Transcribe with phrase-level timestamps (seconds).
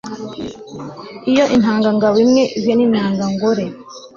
[1.31, 3.65] iyo intangangabo imwe ihuye n'intangangore